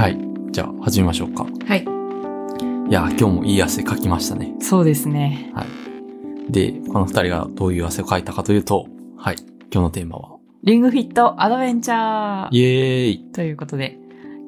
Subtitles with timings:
[0.00, 0.18] はい。
[0.50, 1.44] じゃあ、始めましょうか。
[1.44, 1.82] はい。
[1.82, 4.54] いや、今日もいい汗かきましたね。
[4.58, 5.52] そうですね。
[5.54, 6.50] はい。
[6.50, 8.86] で、この二人がどういう汗をかいたかというと、
[9.18, 9.36] はい。
[9.70, 13.98] 今日のテーマは、リングフィットアドベンチャーイエーイということで、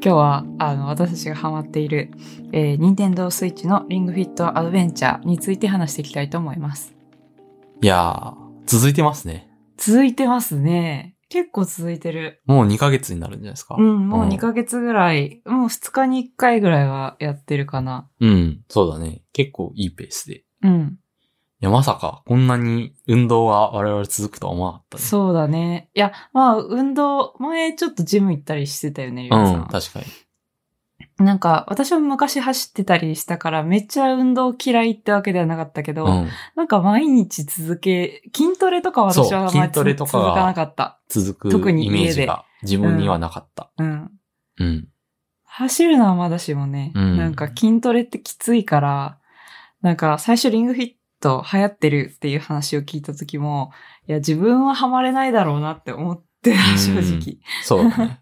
[0.03, 2.13] 今日は、あの、私たちがハマっている、
[2.53, 6.95] えー、ニンテンドースイッチのリングフィットアドベンチャーについて話していきたいと思います。
[7.83, 8.35] いやー、
[8.65, 9.51] 続いてますね。
[9.77, 11.12] 続いてますね。
[11.33, 12.43] 結構続いてる。
[12.45, 13.77] もう2ヶ月になるんじゃないですか？
[13.79, 18.09] うん、もう2ヶ月ぐらい、もう2日に1回ぐらいはやってるかな。
[18.21, 19.23] うん、そうだね。
[19.33, 20.37] 結構いいペースで。
[20.37, 20.99] いうん。
[21.61, 25.03] や、まさか、こんなに運動が我々続くとは思わなかったね。
[25.05, 25.89] そうだね。
[25.95, 29.55] いや、まあ、運動、前ちょっとジム行ったりしてたよね、りょうさん。
[29.55, 30.07] うん、確かに。
[31.23, 36.29] なんか、私も昔走ってたりしたから、めっちゃ運動嫌いってわけではなかったけど、うん。
[36.57, 41.01] なんか毎日続け、筋トレとかは私はそうあんまり筋トレとかが続かなかった。
[41.09, 43.71] 続く特にイメージが自分にはなかった。
[43.79, 44.11] うん。
[44.59, 44.89] うん。
[45.45, 49.19] 走るのはまだしもね、うんなんか筋トレってきついから、
[49.83, 53.71] なんか最初リングフィット流行ってるっていう話を聞いた時も、
[54.09, 57.39] いや自分はハマれないだろうなって思って、正直。
[57.63, 58.22] そうだね。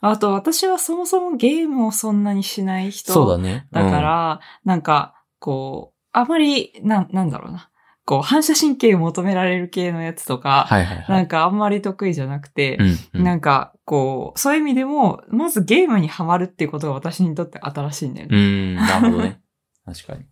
[0.00, 3.12] あと私はそもそもゲームをそんなにしない人。
[3.12, 3.66] そうだね。
[3.72, 7.70] だから、なんか、こう、あまり、なん、なんだろうな。
[8.04, 11.12] こう、反射神経を求められる系のやつとうん、か、はいはいは。
[11.12, 13.24] ないんかあんまり得意じゃなくて、うん、うん。
[13.24, 18.36] なんか、こう、そういう意味でも、まずゲームにハマるっていうことが私にとって新しいんだよね。
[18.36, 19.40] うーん、なるほどね。
[19.84, 20.24] 確かに。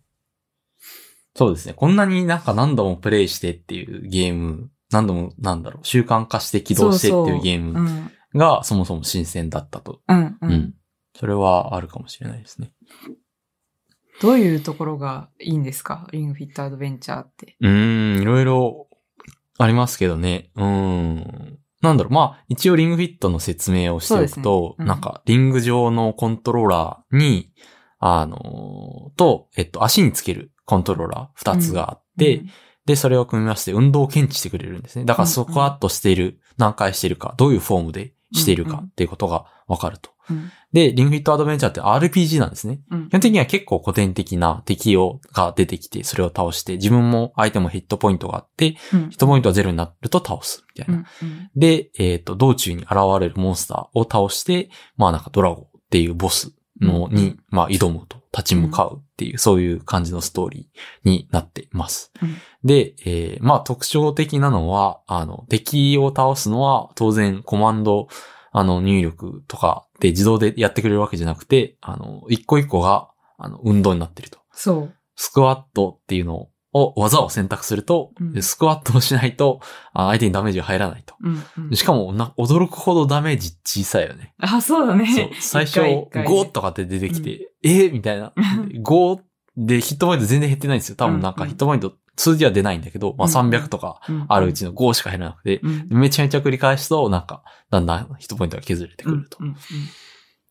[1.35, 1.73] そうですね。
[1.73, 8.11] こんなになんか何度もプレイしてっていうゲーム、何度もなんだろう、習慣化して起動してっていうゲーうムん。
[8.35, 10.01] がそもそも新鮮だったと。
[10.07, 10.37] うん、う。
[10.41, 10.73] うんん。
[11.17, 12.71] それはあるかもしれないですね。
[14.21, 16.07] どういうところがいいんですか？
[16.11, 17.55] リングフィットアドベンチャーって。
[17.59, 18.87] うーん、いろいろ
[19.57, 20.51] ありますけどね。
[20.55, 21.59] うーん。
[21.81, 27.51] なんだろう、まあ、一応リングフィットの説明をしておくと、ねうんなんか、リング上のコントローラーに、
[27.99, 32.49] あのーと、えっと、足につけるコントローラー二つがあって、うん
[32.87, 35.05] で、それを組み合わせて運動を検知してくれるんですね。
[35.05, 40.11] だから、うんスクワットしている、何回しているか、どういうフォームでしているかっていうことがわかると。
[40.29, 40.51] うん。
[40.73, 42.79] で、リングフィットアドベンチャーって RPG なんですね。
[42.89, 43.09] うん。
[43.09, 49.09] 基本的には結構古典的な敵をが出てきて、それを倒して、自分も相手もヒットポイントがあって、うん。
[49.09, 51.05] ヒットポイントがゼロになると倒す、みたいな。
[51.21, 51.49] うんうん。
[51.55, 57.39] で、えっ、と、道中に現れるモンスターを倒して、まあなんかドラゴンっていうボスのに、うん。
[57.49, 62.11] まあ挑むと、立ち向かうっていう、そういう感じのストーリーになっています。
[62.21, 62.35] うん
[62.65, 68.07] で、えーまあ特徴的なのは、あの、敵を倒すのは当然コマンド、
[68.51, 74.39] あの、入力とかで自動でやってくれるわけじゃなくて、あの、一個一個が、あの、運動になってると。
[74.51, 74.93] そう。
[75.15, 76.49] スクワットっていうのを、
[76.95, 79.61] 技を選択すると、うんスクワットをしないと、
[79.93, 81.15] あ相手にダメージが入らないと。
[81.21, 84.33] うんうんしかもな、驚くほどダメージ小さいよね。
[84.39, 85.05] あ、そうだね。
[85.07, 85.29] そう。
[85.39, 88.33] 最初、一回一回ね5とかって出てきて、えーみたいな。
[88.83, 89.19] 5
[89.57, 90.95] でヒットポイント全然減ってないんですよ。
[90.97, 99.37] 多分なんうんうんかヒットポイント、数字は出ないんだけど、まあうんうん300とかうんあるうちの5しか減らなくて、うんめちゃめちゃ繰り返すと、なんか、だんだんヒットポイントが削れてくると。
[99.39, 99.55] うんうん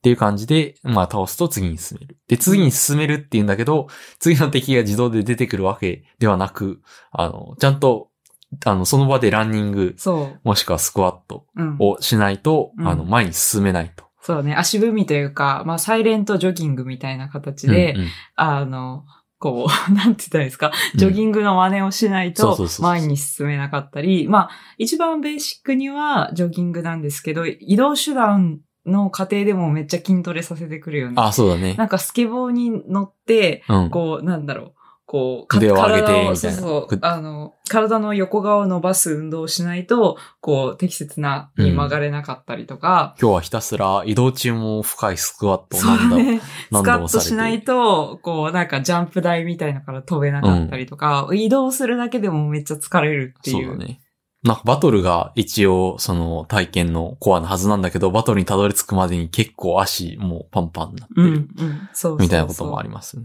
[0.05, 2.19] っていう感じで、まあ倒すと次に進める。
[2.29, 3.87] で、次に進めるっていうんだけど、
[4.19, 8.11] 次の敵が自動で出てくるわけではなく、あの、ちゃんと、
[8.67, 10.41] あの、その場でランニング、そう。
[10.45, 14.05] もしくはスクワットうんをしないと、うんあの、前に進めないと。
[14.21, 14.55] そうね。
[14.55, 19.07] 足踏みというか、まあ、サイレントジョギングみたいな形で、うんうんあの、
[19.39, 31.15] こう、 なんて言ったらいいですか、ジョギングの真似をしないと前に進めなかったり、まあ、一番ベーシックにはジョギングなんですけど、移動手段の過程でもめっちゃ筋トレさせてくるよね。
[31.17, 31.85] あ、そうだねな。
[31.85, 33.91] んかスケボーに乗って、うん。
[33.91, 34.73] こう、なんだろう。
[35.07, 36.99] こう、か腕を上げてみたいなそうそうく。
[37.03, 46.41] あの、体の横側を伸ばす運動をしないと、こう、適切なに曲がれなかったりとか、今日はひたすら移動中も深いスクワットをそう何度も、ね。
[46.41, 47.29] スカッ何度もされて。
[47.29, 53.67] としないと、こう、なんかジャンプ台みたいなのから飛べなかったりとか、移動するだけでもめっちゃ疲れるっていう。
[53.69, 54.01] そうだね。
[54.45, 63.25] なんかバトルが一応その体験のコアなはずなんだけど、バトルにたどり着くまでに結構足もうパンパンになってうん、うるん、そうそうそうみたいなこともありますね。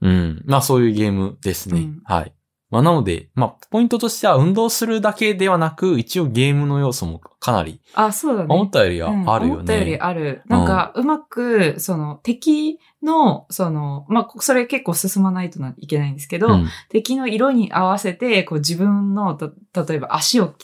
[0.00, 0.42] うん。
[0.46, 1.80] まあそういうゲームですね。
[1.80, 2.32] うんはい。
[2.72, 8.46] まあなので、まあポイントとしては運動するだけではなく、一応ゲームの要素もかなり、あ、そうだね。
[8.48, 9.54] 思ったよりはうんあるよね。
[9.56, 10.42] 思ったよりある。
[10.46, 19.50] なんか、うまく、その、敵の、その、まあ、それ結構進まないといけないんですけど、うん敵の色に合わせて、こう自分の、た
[19.84, 20.54] 例えば足を、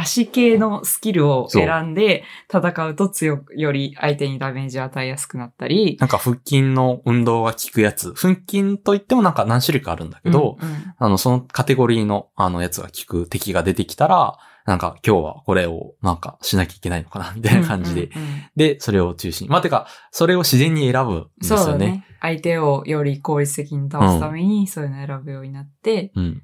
[0.00, 8.14] 足系のスキルを選んで戦うと強く、より相手にダメージを与えやすくなったり、なんか腹筋の運動が効くやつ。
[8.14, 18.06] 腹筋といってもなんか何種類かあるんだけど、うんうんあの、そのカテゴリーの、あの、やつが効く敵が出てきたら、なんか今日はこれをなんかしなきゃいけないのかなみたいな感じで。
[18.06, 19.50] うんうんうんで、それを中心に。
[19.50, 21.86] まあ、てか、それを自然に選ぶんですそうだよね。
[21.86, 22.04] ね。
[22.20, 26.42] 相手をより効率的に倒すために、そういうのを選ぶようになって、うん。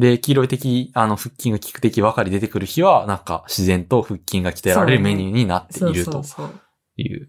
[0.00, 6.60] で、黄色い敵、あの、腹筋が効く敵ばかり出てくる日は、なんか自然と腹筋が鍛えられるメニューになってそういるとそうそう。
[6.96, 7.28] いう。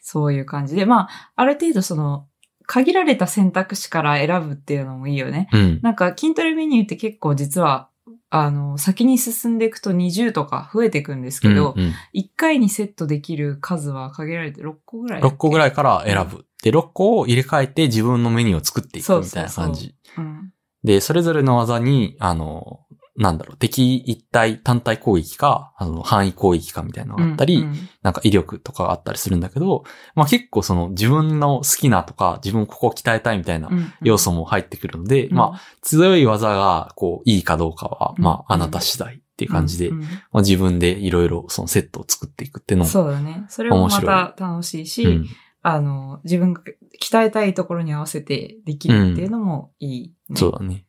[0.00, 2.26] そういう感じで、まあ、ある程度その、
[2.66, 5.48] 限られた選択肢から選ぶっていうのもいいよね。
[5.52, 5.80] うん。
[5.82, 7.88] なんか筋トレメニューって結構実は、
[8.28, 15.22] あの、先に進んでいくと20とか増えていくんですけど、うんうん1回にセットできる数は限られて6個ぐらい。
[15.22, 16.44] 6個ぐらいから選ぶ。
[16.62, 19.94] で、6個を入れ替えて自分のメニューを作っていくみたいな感じ。
[20.18, 20.51] うん。
[20.84, 22.80] で、それぞれの技に、あの、
[23.16, 27.88] なんだろう、敵一体単体攻撃か、あの、範囲攻撃かみたいなのがあったり、うんうん。
[28.02, 29.84] なんか威力とかがあったりするんだけど、
[30.14, 35.36] まあ結構その自分の好きなとか、自分ここを鍛えたいみたいなうん要素も入ってくるので、うん。
[35.36, 38.24] まあ強い技がこういいかどうかは、うん。
[38.24, 40.02] まああなた次第っていう感じで、うんうん。
[40.04, 43.44] まあ自分でいろいろそのセットを作っていくっていうのも、そうだね。
[43.48, 45.28] それもまた楽しいし、うん
[45.62, 46.62] あの、自分が
[47.00, 50.84] 鍛えたいところに合わせてできるっていうのもいい、ねそうだね。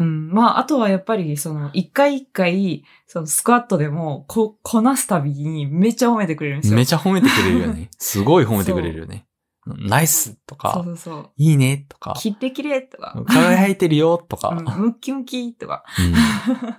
[0.00, 0.30] うん。
[0.30, 6.76] まあ、あとはやっぱり、その、一回一回、そのスクワットでも、こ、こなすたびにめっちゃ褒めてくれるんですよ。
[6.76, 7.90] めちゃ褒めてくれるよね。
[7.98, 9.26] すごい褒めてくれるよね。
[9.66, 11.30] ナイスとそうかそ、うそう。
[11.36, 13.22] いいねとか、切ってきれとか。
[13.26, 15.84] 輝いてるよとか、うんムッキムキとか。
[15.98, 16.76] うん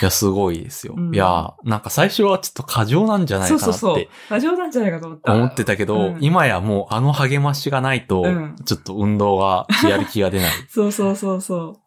[0.00, 0.94] いや、すごいですよ。
[0.96, 4.08] うんいや、なんか最初はちょっと過剰なんじゃないかなってそうそうそう。
[4.28, 5.32] 過剰なんじゃないかと思った。
[5.32, 10.50] 思ってたけど、うん今やもうあの励ましがないとうん、ちょっと運動がやる気が出ない。
[10.68, 11.80] そうそうそうそ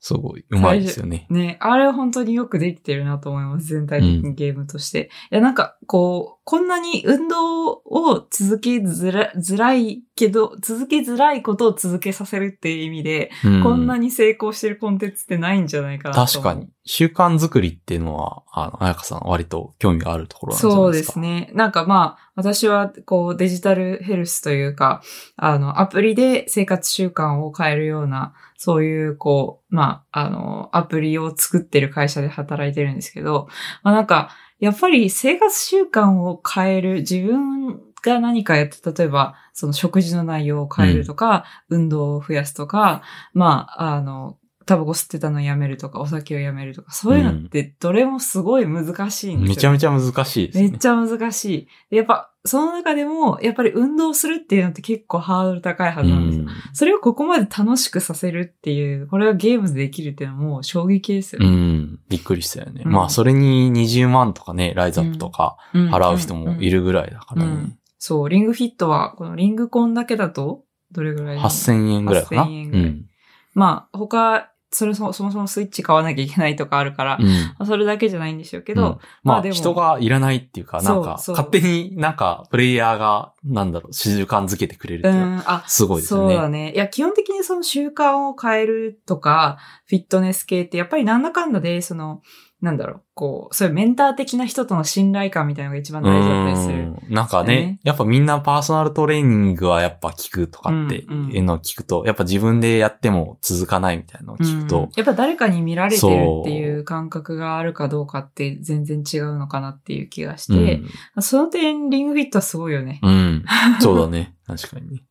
[0.00, 1.26] すごい、うまいですよね。
[1.28, 1.34] う。
[1.34, 3.66] ね、あれは本当によくできてるなと思います。
[3.66, 5.10] 全体的にゲームとして。
[5.32, 16.32] いや、なんか、こう、こんなに運動を続けづらづらいけど、続けづらいことを続けさせるっていう意味で、うこんなに成功してるコンテンツってないんじゃないかなと。
[16.32, 16.68] 確かに。
[16.90, 21.02] 習慣作りっていうのは、あの、あやかさん割と興味があるところなんじゃそうで。
[21.02, 21.50] すね。
[21.52, 25.02] なんかまあ、私はこうデジタルヘルスというか、
[25.36, 33.48] あの、アプリで生活習慣を変えるような、そういうこう、まあ、あの、アプリを作ってる会社で働いてるんですけど、
[33.82, 43.02] まあなんか、やっぱり生活習慣を変える、自分が何かやって、例えば、その食事の内容を変えるとか、運動を増やすとか、
[43.34, 44.37] まあ、あの、
[44.68, 49.48] タバコ吸ってたのをやめるとか、お酒をやめるとか、そういうのってどれもすごい難しいんですよ。
[49.48, 50.68] めちゃめちゃ難しいですね。
[50.68, 51.68] めっちゃ難しい。
[51.90, 56.44] でやっぱ、その中でも、やっぱり運動するっていうのって結構ハードル高いはずなんですよ。
[56.44, 61.50] うんそれをここまで楽しくさせるっていう、これがゲームでできるっていうのはもう衝撃ですようね。
[61.50, 61.98] ん。
[62.08, 62.82] びっくりしたよね。
[62.84, 67.48] うんまあ、それに20万とかね、ライズアップとかうん払う人もいるぐらいだからね。
[67.50, 70.62] うんそう、リングフィットは、このリングコンだけだと、
[70.92, 72.44] どれぐらい8000円ぐらいかな。
[72.44, 73.06] 8000円ぐらいうん。
[73.54, 77.26] まあ、他、それそそもそもスイッチ買わなきゃいけないとかあるから、うん。
[77.26, 86.66] まあそれだけじゃないんでしょうけど、うんまあ、人がいらないっていうか、なんか、勝手になんか、プレイヤーが、なんだろう、習慣づけてくれるってういうのは、すごいですよそうだね。
[86.66, 86.72] ね。
[86.74, 92.20] いや、基本的にその習慣を変えるとか、フィットネス系って、やっぱりなんだかんだで、その、
[92.60, 96.78] なんだろう、こう、そういうメンター的な人との信頼感みたいなのが一番大事だったりする。
[96.78, 110.82] うんなんかねね、やっぱみんなパーソナルトレーニングはやっぱ聞くとかってうんうんいうのを聞くと、やっぱ自分でやっても続かないみたいなのを聞くうんと、やっぱ誰かに見られてるっていう感覚があるかどうかって全然違うのかなっていう気がして、
[111.20, 113.00] その点、リングフィットはすごいよね。
[113.02, 113.10] うん。
[113.10, 113.44] うん。
[113.80, 114.34] そうだね。
[114.46, 115.02] 確かにね。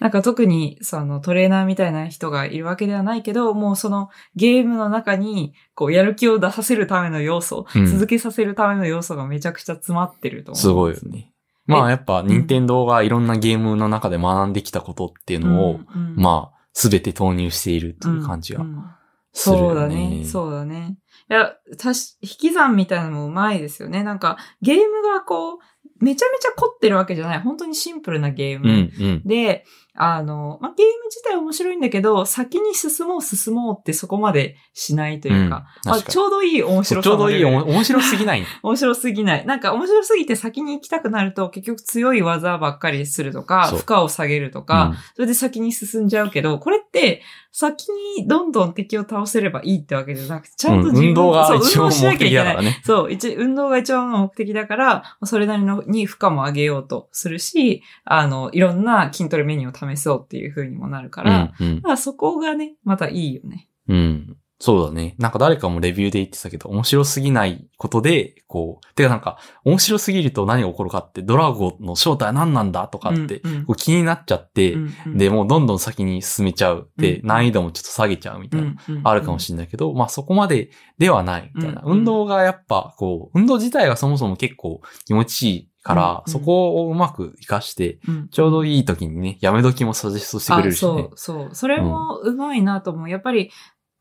[0.00, 10.60] なんか特に、そのトレーナーみたいな人がいるわけではないけど、もうそのゲームの中に、こう、やる気を出させるための要素、うん続けさせるための要素がめちゃくちゃ詰まってると思う。
[10.60, 11.32] すごいよね。
[11.66, 18.84] まあやっぱ、任天堂がいろんなゲームの中で学んできたことっていうのを、うんうんまあ、すべて投入しているという感じがうんうん
[19.32, 19.68] するよね。
[19.68, 20.24] そうだね。
[20.24, 20.96] そうだね。
[21.30, 24.02] いや、たし、引き算みたいなのもうまいですよね。
[24.02, 25.58] なんか、ゲームがこう、
[26.02, 27.40] めちゃめちゃ凝ってるわけじゃない。
[27.40, 29.22] 本当にシンプルなゲーム。
[29.24, 38.44] で、あの、まあ、ゲーム自体面白いんだけど、先に進もう進もうってそこまでしないというか、うんまあ、ちょうどいい面白さちょうどいい、面白すぎない。
[38.62, 39.46] 面白すぎない。
[39.46, 47.22] なんか面白すぎて先に行きたくなると結局強い技ばっかりするとか、負荷を下げるとか、それで先に進んじゃうけど、これって
[47.52, 52.80] 先にどんどん敵を倒せればいいってわけじゃなくて、ちゃんとうん自分、運動がそう一応運動しな目きゃいけない的だからね。
[52.82, 63.68] そう、一、運動が一番の目的だから、それなりのに負荷も上げようとするし、あの、いろんな筋トレメニューを試そうっていう風にもなるから、うん、うんだからそこがね、またいいよね。
[63.88, 64.36] うん。
[64.62, 65.16] そうだね。
[65.18, 76.88] なんか誰かもレビューで言ってたけど、面白すぎないことで、こう、てかなんか、面白すぎると何が起こるかって、ドラゴンの正体は何なんだとかって、こう気になっちゃって、うんうんで、もうどんどん先に進めちゃう。
[76.96, 81.82] で、うん難易度もちょっと下げちゃうみたいな、あるかもしれれないけど、まあそこまでではないみたいな。
[81.84, 87.98] 運動がやっぱ、こう、運動自体がそもそも結構気持ちいいから、うんうんそこをうまく活かして。
[88.30, 91.10] ちょうどいい時にね、やめ時もサジェストしてくれるしねあそう、。
[91.16, 91.54] そう。
[91.54, 93.10] それもうまいなと思う。
[93.10, 93.50] やっぱり、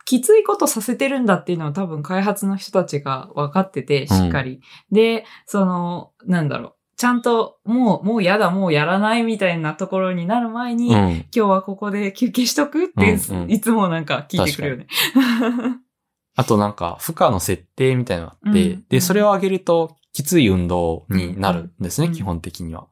[0.06, 4.62] きついことさせてるんだっていうのは多分開発の人たちが分かってて、しっかり。
[4.92, 6.74] で、その、なんだろう。
[6.98, 11.26] ちゃんと、もう、もうやだ、もうやらないみたいなところになる前に、今うん。
[11.32, 14.88] 日はここで休憩しとくって、うんうんいつもなんか聞いてくるよね。
[16.36, 22.14] あとなんか、負荷の設定みたいなのがあって、うんで、それを上げると、きつい運動になるんですね、うん。
[22.14, 22.88] 基本的には。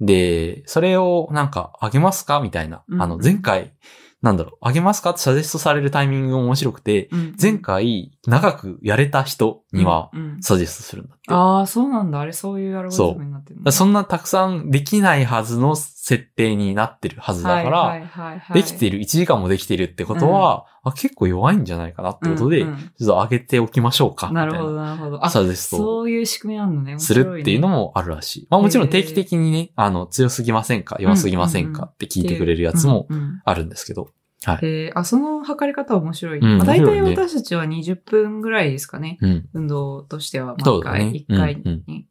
[0.00, 2.40] で、それをなんか、上げますか？
[2.40, 2.82] みたいな。
[2.88, 3.02] うん。
[3.02, 3.74] あの、前回、
[4.22, 5.10] なんだろう、上げますか？
[5.10, 7.36] ってサジェストされるタイミングが面白くて、うん。
[7.40, 11.16] 前回、長くやれた人には、サジェストするんだ。
[11.28, 12.20] ああ、そうなんだ。
[12.20, 24.30] あれ、そういうアルゴリズムになってるのだからそんなたくさんできないはずの設定になってるはずだから、はいはいはいはいできてる、1時間もできてるってことは、あ結構弱いんじゃないかなってことで、うんうんちょっと上げておきましょうか。
[24.30, 25.24] ないるほど、なるほど。
[25.24, 26.92] あ、サジェストをそういう仕組みあるのね。
[26.92, 28.46] 面す白るっていうのもあるらしい。
[28.50, 34.10] まあもちろん定期的にね、あの、強すぎませんか弱すぎませんかって聞いてくれるやつもうんうんあるんですけど。
[34.44, 34.58] はい。
[34.62, 36.38] えーあ、その測り方は面白い。
[36.38, 39.18] うんまあ、大体私たちは20分ぐらいですかね。
[39.20, 39.48] うん。
[39.54, 41.62] 運動としては、毎回、1回に。
[41.62, 42.06] うんうん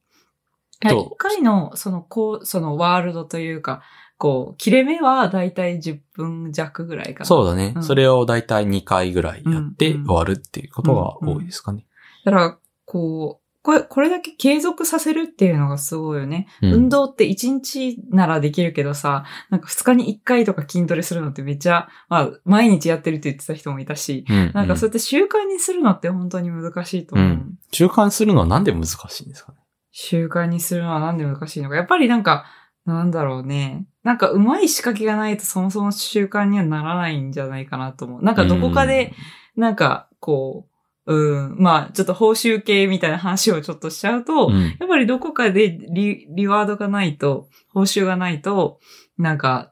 [0.83, 3.83] いやそう1回の、その、こう、そのワールドというか、
[4.17, 7.25] こう、切れ目は大体10分弱ぐらいかな。
[7.25, 7.73] そうだね。
[7.75, 11.85] うんそれをだいたい2回ぐらいやってうん終わるっていうことが多いですかね。
[12.25, 16.47] だから、こう、これ、これだけ継続させるっていうのがすごいよね。
[16.61, 24.51] うん運動って1日ならできるけどさ、なんか2日に1回とか筋トレするのってめっちゃ、まあ、毎日やってるって言ってた人もいたし、うん。
[24.53, 27.27] なんかそううやって習慣にするのって本当に難しいと思う。
[27.27, 29.57] うん習慣するのはなんで難しいんですかね？
[29.91, 31.75] 習慣にするのはなんで難しいのか。
[31.75, 32.45] やっぱりなんか、
[32.85, 33.85] なんだろうね。
[34.03, 38.23] なんか上手い仕掛けがないとそもそも習慣にはならないんじゃないかなと思う。
[38.23, 39.13] なんかどこかで、
[39.55, 40.72] なんかこう、
[41.05, 48.79] うん、まあちょっと報酬系みたいな話をちょっとしちゃうと、うん、うんやっぱりどこかでリリワードがないと、報酬がないと、
[49.17, 49.71] なんか、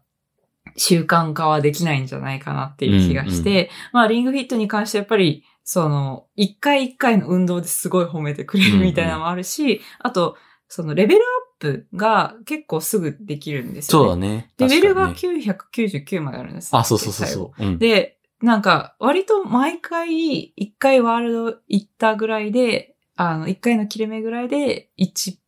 [0.78, 11.26] 習慣化はできないんじゃないかなっていう気がして、まあリングフィットに関してやっぱり、その、一回一回の運動ですごい褒めてくれるみたいなのもあるし、あと、そのレベルアッ
[11.60, 14.06] プが結構すぐできるんですよ、ね。
[14.06, 14.54] そうだね。
[14.58, 16.76] レベルが確かにね999まであるんです。
[16.76, 17.66] あ、そうそうそうそう。
[17.66, 25.40] うん、で、なんか、割と毎回、一回ワールド行ったぐらいで、あの、一回の切れ目ぐらいで、一、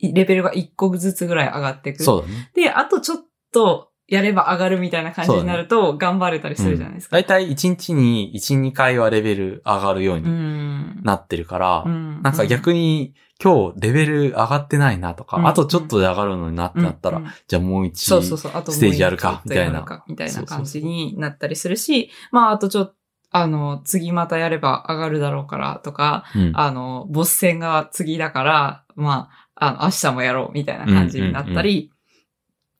[0.00, 2.02] レベルが一個ずつぐらい上がっていく。
[2.02, 2.50] そうだね。
[2.54, 3.18] で、あとちょっ
[3.52, 7.16] とやれば上がるみたいな感じになると、頑張れたりするじゃないですか。
[7.16, 11.00] だいたい1日に1、2回はレベル上がるよううにん。
[11.02, 15.46] なってるから、うんなんか逆に今日レベル上がってないなとか、うん。
[15.46, 17.32] あとちょっとで上がるのになってなったら、うんうん。
[17.48, 20.04] じゃあもう一、ステージやるかみたいな。
[20.06, 22.94] みたいな感じになったりするし、まあ、あとちょっと、
[23.34, 26.52] あの、次またやれば上がるだろうからとか、うん。
[26.54, 31.91] あの、ボス戦が次だから、まあ、あの、明日もやろうみたいな感じになったり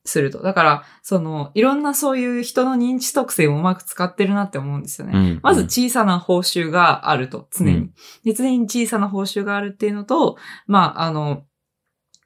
[0.05, 0.43] すると。
[0.43, 5.13] だから、その、いろんなそういう人の認知特性をうまく使ってるなって思うんですよね。
[5.17, 7.71] うんまず小さな報酬があると、常に。
[7.73, 7.95] うん
[8.25, 11.45] で常に小さな報酬があるっていうのと、まあ、あの、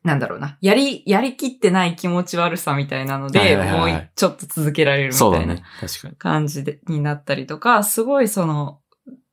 [0.06, 0.56] なんだろうな。
[0.60, 5.56] やり、やりきってない気持ち悪さみたいなのはいで、はいはいはいもうちょっと続けられるみたいな。
[6.18, 8.80] 感じで、になったりとか、すごいその、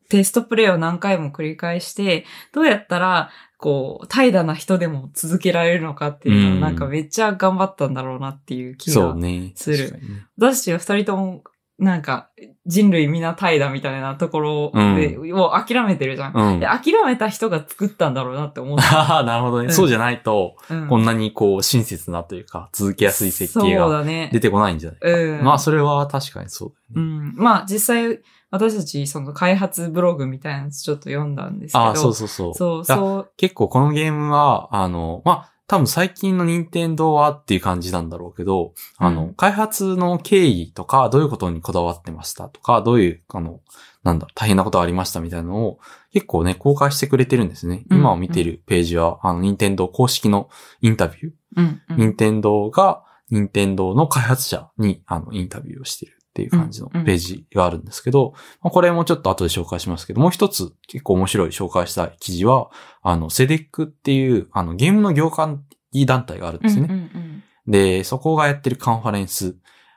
[0.09, 3.29] テストプレイを何回も繰り返して、どうやったら、
[3.63, 8.93] こう、怠惰な人でも続けられるのかっていうのを、うんなんかめっちゃ頑張ったんだろうなっていう気が。
[8.93, 9.53] そうね。
[9.55, 11.43] する確かにね私たちは二人とも、
[11.79, 12.29] なんか、
[12.65, 16.34] 人類皆怠惰みたいなところで、を諦めてるじゃん。
[16.36, 16.65] うんで。
[16.65, 19.00] 諦めた人が作ったんだろうなって思った。
[19.00, 19.67] ああ、なるほどね。
[19.67, 24.03] うんそうじゃないと、うんこんなにこう、親切なというか、続けやすい設計そうが。
[24.03, 25.08] 出てこないんじゃないか。
[25.08, 27.13] うんまあ、それは確かにそうだよね。
[27.13, 27.36] うん。
[27.38, 28.20] まあ、実際、
[28.53, 31.86] 私たち、その開発ブログみたいなやつちょっと読んだんですけど。
[31.86, 32.53] ああ、そうそうそう。
[32.53, 33.31] そう、そう。
[33.36, 43.62] 結構このゲームは、あの、まあ、多分最近の任天堂はっていう感じなんだろうけど、あの、うん開発の経緯とか、どういうことにこだわってましたとか、どういう、あの、
[44.03, 45.79] なんだ、大変なことありましたみたいなのを
[46.12, 47.86] 結構ね、公開してくれてるんですね。
[47.89, 50.48] うん今を見てるページは、あの、任天堂公式の
[50.81, 51.31] インタビュー。
[51.55, 51.98] うん、うん。
[51.98, 62.71] 任天堂が、任天堂の開発者に、あの、インタビューをしてるっていう感じのうんうんページがあるんですけど、まあこれもちょっと後で紹介しますけど、もう一つ結構面白い紹介したい記事は、
[63.03, 65.59] あの、セデックっていう、あの、ゲームの業界
[66.05, 66.87] 団体があるんですね。
[66.89, 69.55] うんうんうんで、そこがやってるカンファレンス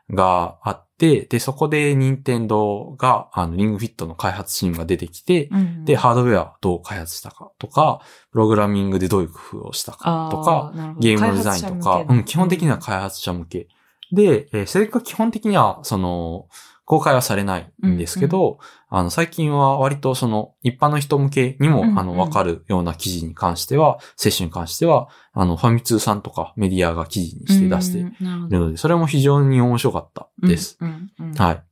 [0.09, 8.01] があっって、で、そこで任天堂が、あの、リングフィットの開発チームが出てきて、うんで、ハードウェアをどう開発したかとか、
[8.33, 13.69] プログラミングでどういう工夫をしたかとか、あなるほどゲームのデザインとか、うん、基本的には開発者向け。
[14.13, 16.49] で、えーそれが基本的には、その、
[16.87, 18.59] 公開はされないんですけど、
[18.89, 30.79] あの、最近は割とその、一般の人向けにも、うんうんあの、わかるような記事に関しては、接種に関しては、あの、ファミ通さんとかメディアが記事にして出しているほどるので、それも非常に面白かったです。。
[30.81, 31.63] うんうんうんはい。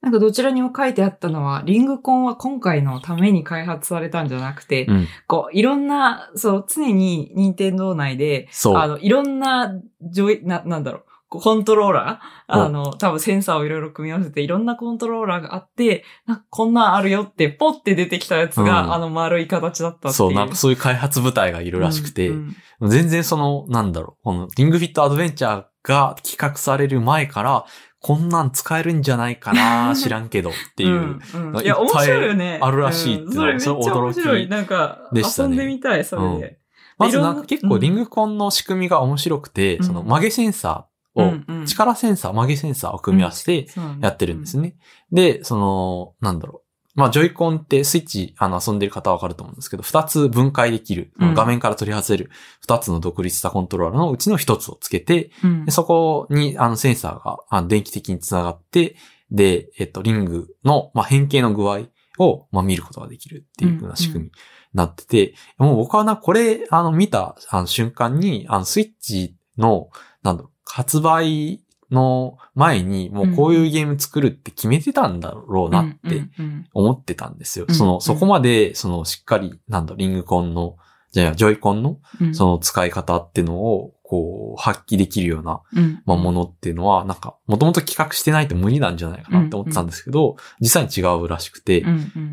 [0.00, 5.06] なんかどちらにも書いてあったのは、リングコンは今回のために開発されたんじゃなくて、うん。
[5.28, 8.48] こう、いろんな、そう、常に任天堂内で。
[8.74, 11.04] あの、いろんな、ジョイ、な、なんだろう
[11.38, 12.56] コントローラー？
[12.56, 20.12] うんあの、多分センサーをいろいろ組み合わせて、いろんなコントローラーがあって、なんかこんなんあるよって、ポッて出てきたやつが、うんあの丸い形だったっていう。
[20.14, 27.64] そう、なんかそういう開発部隊がいるらしくて、うん全然その、なんだろう、このリングフィットアドベンチャーが企画される前から、
[28.02, 30.90] こんなん使えるんじゃないかな 知らんけどっていう。
[30.90, 32.58] うんうんいや、面白いよね。
[32.60, 34.48] あるらしいっていうんそれめっちゃ面白い。
[34.48, 36.58] なんか、でしたね遊んでみたい、それで。
[36.98, 41.66] まずなんか結構リングコンの仕組みが面白くて、うんその曲げセンサーを、うんうん。
[41.66, 43.66] 力センサー、曲げセンサーを組み合わせて
[44.00, 44.76] やってるんですね。
[45.12, 46.70] で、その、なんだろう。
[46.96, 51.34] まあ、ジョイコンってスイッチ、あの、遊んでる方はわかると思うんですけど、二つ分解できる、うん。
[51.34, 55.64] 画面から取り外せる二つの独立したコントローラーのうちの一つをつけて、うん。
[55.64, 58.96] でそこに、あの、センサーが、あの、電気的につながって、
[59.30, 61.86] で、えっと、リングの、まあ、変形の具合
[62.18, 64.32] を、まあ、見ることができるっていう風な仕組みに
[64.74, 69.90] なってて、もう僕はな、これ、あの、見た、あの、瞬間に、あの、スイッチの、
[70.22, 76.24] なんだろう、発売の前に、もうこういうゲーム作るって決めてたんだろうなって
[76.72, 77.66] 思ってたんですよ。
[77.68, 78.00] うんその、うん。
[78.00, 80.76] そこまで、その、しっかり、なんだ、リングコンの、
[81.10, 82.34] じゃあ、ジョイコンの、うん。
[82.34, 86.02] その使い方っていうのを、こう、発揮できるような、うん。
[86.04, 91.84] まあ、ものっていうのは、なんか、もともと企画してないと無理なんじゃないかなって思ってたんですけど、実際に違うらしくて、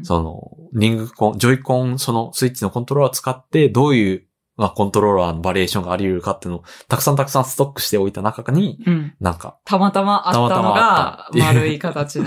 [0.04, 4.24] その、リングコン、ジョイコン、そのスイッチのコントローラーを使って、どういう、
[4.58, 12.26] まあ、コントローラーのバリエーションがあり得るかっていうのを、たくさんたくさんストックしておいた中に、うんなんか、たまたまあったのが丸い形の。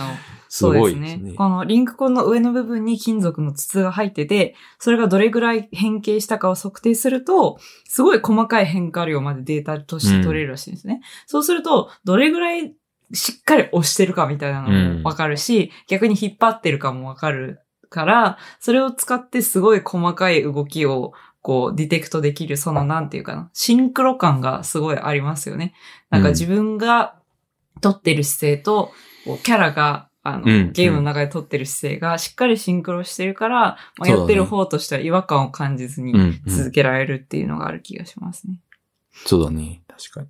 [0.52, 1.16] すごいですね。
[1.16, 1.34] ね。
[1.34, 11.02] このリンクコンの上の部分に金属の筒が入ってて、それがどれぐらい変形したかを測定すると、すごい細かい変化量までデータとして取れるらしいんですね。
[11.26, 12.74] そうすると、どれぐらい
[13.12, 21.12] しっかり押してるかみたいなのもわかるし、逆に引っ張ってるかもわかるから、それを使ってすごい細かい動きを
[21.42, 25.74] こう、ディテクトできる、その、なんていうかな、シンクロ感がすごいありますよね。
[26.10, 27.14] なんか自分が
[27.80, 28.92] 撮ってる姿勢と、
[29.24, 38.60] こうキャラが、あの、うんゲームの中で撮ってる姿勢がしっかりシンクロしてるから、まあ、やってる方としては違和感を感じずにうん、うん続けられるっていうのがある気がしますね。
[39.24, 39.82] そうだね。
[39.88, 40.28] 確かに。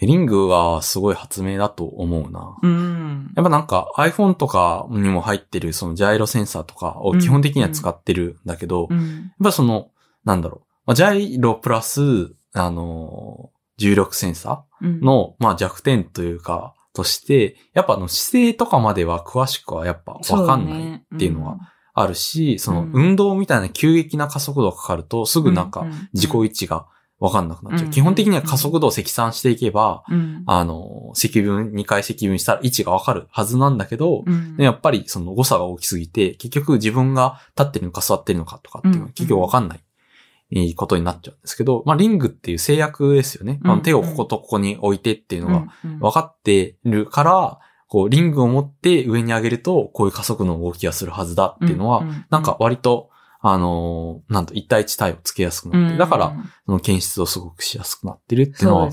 [0.00, 2.56] えリングはすごい発明だと思うな。
[2.62, 3.32] うん。
[3.36, 9.32] やっぱなんか iPhone とかにも入ってるそのジャイロセンサーとかを基本的には使ってるんだけど、やっうん。
[9.42, 9.90] ぱその、
[10.28, 10.66] なんだろう。
[10.86, 14.98] まあジャイロプラス、あのー重力センサうん。
[14.98, 21.58] ーの、まあ弱点というか、として、やっぱあの姿勢とかまでは詳しくはやっぱわかんないっていうのは
[21.94, 22.90] あるし、そのうん。
[22.92, 26.88] 運動みたいな急激な加速度がかかるとすぐなんか自己位置が
[27.20, 27.86] わかんなくなっちゃう。
[27.86, 34.56] うん基本的には加速度を積算していけば、うん、あの、積分、2回積分したら位置がわかるはずなんだけど、うん。
[34.56, 39.80] でやっぱりその誤差が大きすぎて、結局自分が立ってるのか座ってるのかとかっていうのうんは結局わかんない。
[40.50, 43.58] いいことになっちゃうんですけど、まあリングっていう制約ですよね。
[43.62, 58.90] まあうん手をこことここに置いてっていうのがうん分かってるから、こうリングを持って上に上げるとこういう加速の動きがするはずだっていうのは、んなんか、割と、あのーなんと一対一対をつけやすくなって、だから、うんその検出をすごくしやすくなってるっていうのは。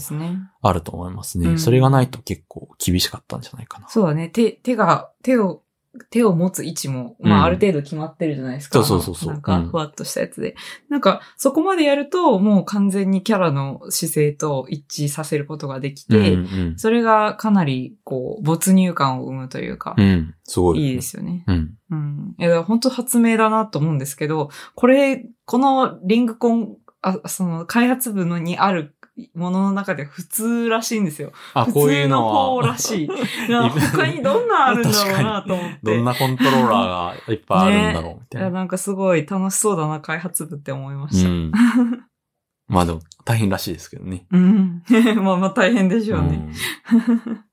[0.62, 1.50] あると思いますね。
[1.50, 3.90] うんそれがないと結構厳しかったんじゃないかな。
[3.90, 4.30] そうだね。
[4.30, 5.62] 手、手が、手を、
[6.10, 8.84] 手を持つ位置も、まうんあある程度決まってるじゃないですか。
[8.84, 10.56] そうそうそうそうなんか、うんふわっとしたやつで。
[10.90, 20.34] なんか、そこまでやると、もう完全にキャラの姿勢と一致させることができて、うんうんそれがかなり、こう、没入感を生むというか、うん。
[20.44, 21.44] すごい、いいですよね。
[21.48, 21.74] うん。
[21.92, 22.36] うん。
[22.38, 28.95] いや、本当発明だなと思うんですけど、これ、このリングコン、あ、その開発部のにある
[29.34, 31.32] ものの中で普通らしいんですよ。
[31.54, 33.08] あ、普こういう通ののは方ら、しい。
[33.88, 35.80] 他にどんなあるんだろうなと思って。
[35.84, 38.60] どんなコントローラーがいっぱいあるんだろうみたいや、いな。
[38.60, 41.30] なんかすごい楽しそうだな、開発部って思いました。
[41.30, 41.52] うん。
[42.68, 44.26] まあでも、大変らしいですけどね。
[44.32, 44.84] うん。
[45.24, 46.50] まあまあ大変でしょうね。
[46.92, 47.46] うん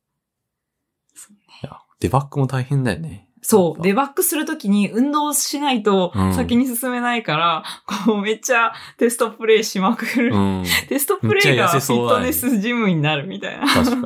[1.62, 3.28] いやデバッグも大変だよね。
[3.42, 3.82] そう。
[3.82, 7.64] デで、バッグするときに運動しないとうん先に進めないから、
[8.06, 10.34] こうめっちゃテストプレイしまくる。
[10.34, 10.64] うん。
[10.88, 13.66] テストプレイがフィットネスジムになるみたいな。
[13.66, 14.02] 確かに。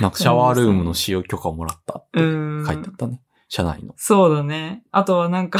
[0.00, 2.66] なんかシャワールームの使用許可をもらったってうん。
[2.66, 3.20] 書いてあったね。
[3.48, 3.94] 社内の。
[3.96, 4.82] そうだね。
[4.92, 5.58] あとはなんか、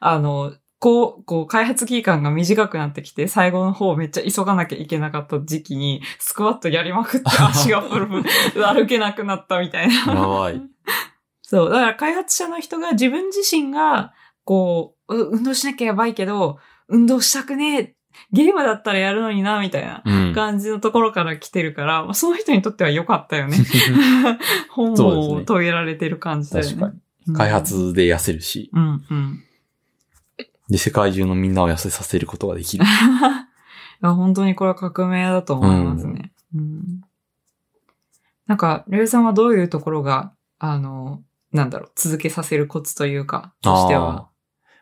[0.00, 8.22] あの、こう、こう、開発期間が短くなってきて、最後の方めっちゃ急がなきゃいけなかった時期に、スクワットやりまくって足がプルプ
[8.54, 9.94] ル歩けなくなったみたいな。
[10.14, 10.62] やばい。
[11.48, 11.70] そう。
[11.70, 14.12] だから開発者の人が自分自身が、
[14.44, 16.58] こう、う運動しなきゃやばいけど、
[16.88, 17.94] 運動したくねえ。
[18.32, 20.34] ゲームだったらやるのにな、みたいなうん。
[20.34, 23.56] 感じのところから来てるから、まあ、その人にとっては良かったよね。
[24.68, 26.70] 本を遂げられてる感じだよね。
[26.72, 27.00] 確かに。
[27.28, 27.50] うん開。
[27.50, 29.44] 発で痩せるし、うん、うん。
[30.68, 32.84] で、世界中のみんなを痩せさせることができる。
[32.84, 32.86] い
[34.02, 36.32] や本当にこれは革命だと思いますね。
[36.54, 37.00] うん
[38.46, 44.28] なんか、レイさんはどういうところが、あの、なんだろう、続けさせるコツというか、としては。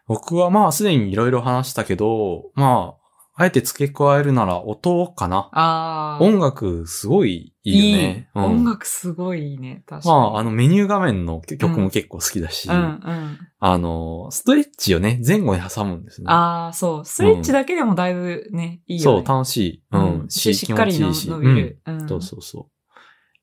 [0.07, 3.07] 僕はまあすでにいろいろ話したけど、まあ、
[3.39, 5.51] あえて付け加えるなら音かな。
[5.53, 6.25] ああ。
[6.25, 8.31] 音楽すごいいいよね。
[8.35, 9.83] いいうん音楽すごいいいね。
[9.87, 10.15] 確かに。
[10.15, 13.39] まあ、あのメニュー画面の曲も結構好きだし、うんうん。
[13.59, 16.29] あの、ストレッチをね、前後に挟むんですね。
[16.31, 17.05] ああ、そう。
[17.05, 19.25] ストレッチだけでもだいぶね、いいよそう、ね。
[19.27, 19.83] 楽しい。
[19.93, 20.27] うん。
[20.31, 21.83] ししっかり伸びる。
[21.85, 22.76] うんうんそうそうそう。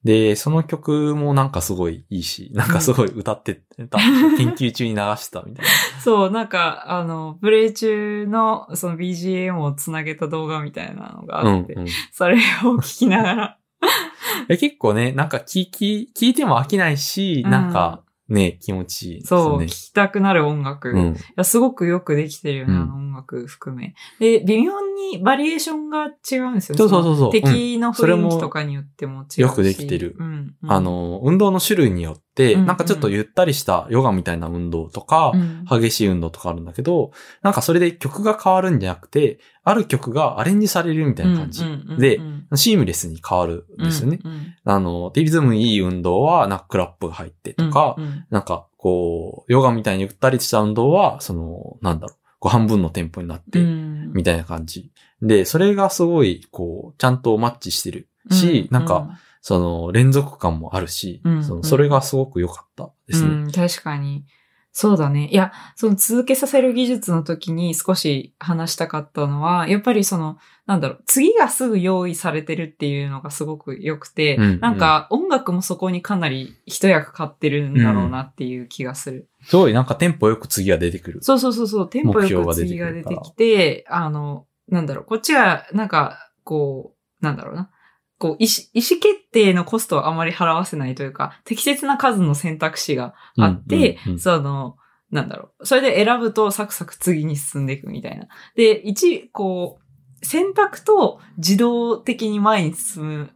[0.04, 3.56] で、その曲もなんかすごいいいし、なんかすごい歌って
[3.90, 3.98] た、
[4.38, 5.72] 研究中に流してたみたいな。
[6.02, 12.40] そう、なんか、あの、プレイ中の、その BGM をつなげた動画みたいなのがあって、うんうんそれを
[12.78, 13.58] 聞きながら、
[14.50, 19.68] え結構ね、なんか聞き、聞いても飽きないし、うんなんかね、気持ちいいですそう、ね聞。
[19.70, 20.90] きたくなる音楽。
[20.90, 21.18] いうん。
[21.36, 23.96] やすごくよくできてるよね、うんあの音楽含め。
[24.20, 27.26] で、微妙にバリエーションが違うんですよそうそうそうそう。
[27.26, 29.42] の敵の雰囲気とかによっても違うし。
[29.42, 30.16] よくできてる。
[30.20, 30.56] うん。
[30.64, 30.72] うん。
[30.72, 35.66] あ、の、運動の種類によって、うんなんかちょっとゆったりしたヨガみたいな運動とかう、ん。
[35.66, 41.64] 激しい運動とかあるんだけど、なんかそれで曲が変わるんじゃなくて、ある曲がアレンジされるみたいな感じ。
[41.64, 42.20] うんうんうんうんで、
[42.56, 44.20] シームレスに変わるんですよね。
[44.24, 48.26] うんうんあの、でリズムいい運動はナックラップが入ってとか、うんうん。
[48.30, 54.92] なんか、こう、ヨガみたいにゆったりした運動は、その、なんだろう、こう半分のテンポになって、うんみたいな感じ。
[55.22, 63.30] で、それがすごい、こう、ちゃんとマッチしてるし、なんか、、その、連続感もあるし、うんそのそれがすごく良かったですね。
[63.30, 64.26] うん、確かに。
[64.74, 65.30] そうだね。
[65.30, 79.28] いや、その続けさせる技術の時に少し話したかったのは、やっぱりその、なんだろう、次がすぐ用意されてるっていうのがすごく良くて、うんなんか音楽もそこにかなり一役買ってるんだろうなっていう気がする。
[79.44, 81.22] すごいなんかテンポよく次が出てくる。
[81.22, 87.70] そうそうそうそう、テンポよく目標が出て次が出てきて、あの、なんだろう、こっちは、なんか、こう、なんだろうな。
[88.18, 94.78] こう、意思、意思決定のコストをあまり払わせないというか、適切な数の選択肢があって、うんうんうんその、
[95.12, 95.66] なんだろう。
[95.66, 98.28] それで選ぶとサクサク次に進んでいくみたいな。
[98.56, 99.83] で、一、こう、
[100.24, 103.30] 選択と自動的に前に進む、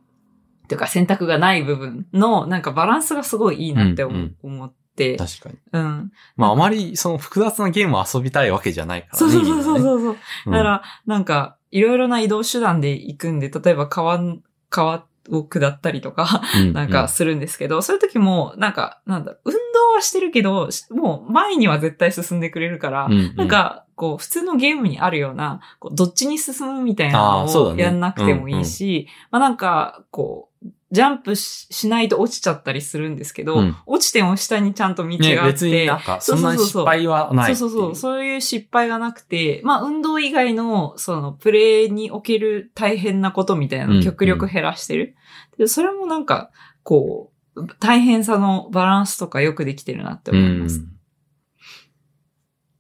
[0.67, 5.15] というか選択がない部分の、なんかバランスがすごいいいなって思,、うんうん思って。
[5.17, 5.55] 確かに。
[5.71, 6.11] うん。
[6.35, 9.17] まああまりその複雑なゲームを遊びたいわけじゃないからね。
[9.19, 10.15] そうそうそうそうそうそう。
[10.47, 14.19] うんだから、なんか、いろいろな移動手段で行くんで、例えば川、
[14.69, 19.59] 川を下ったりとか、うんなんかするんですけど、そういう時も、なんか、なんだ運動
[19.95, 33.75] はしてるけど、しもう前には絶対進んでくれるから、うんうんなんか、こう、普通のゲームにあるような、こうどっちに進むみたいなのをやんなくてもいいし、まあなんか、こう、ジャンプししないと落ちちゃったりするんですけど、うん。
[33.87, 37.95] 落ちても下にちゃんと道ね、があって、別になんか、そんなに失敗はないそうそうそう。
[37.95, 45.15] そういう失敗がなくて、まあ運動以外の、そのプレイにおける大変なことみたいなのうんを極力減らしてる。
[45.57, 46.51] でそれもなんか、
[46.83, 50.81] こう、大変さのバランスとかよくできてるなって思います。
[50.81, 50.96] うん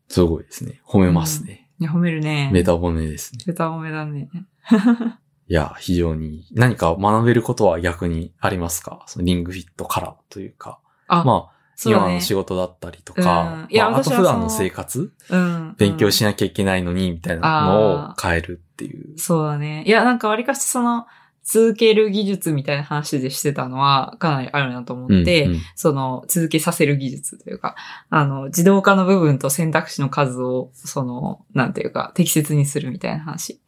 [0.07, 0.81] すごいですね。
[0.85, 1.69] 褒めますね。
[1.79, 2.49] いや褒めるね。
[2.51, 3.43] メタ褒めですね。
[3.45, 4.29] ベタ褒めだね。
[5.49, 9.03] いや、非常に何か学べることは逆にありますか？
[9.07, 10.79] そのリングフィットからというか。
[11.07, 15.75] あ、まあ、ね今の仕事だったりとか、うんいやまあ、あと普段の生活、うん。
[15.77, 19.17] 勉強うんしなきゃいけないのに、みたいなのを変えるっていう。
[19.17, 19.83] そうだね。
[19.85, 21.05] いや、なんか割かしその、
[21.47, 27.75] 続ける技術みたいな話でしてたのは、かなりあるなと思って、うんうんその、続けさせる技術というか、
[28.09, 33.61] あの、自動化の部分と選択肢の数を、その、なんていうか、適切にするみたいな話。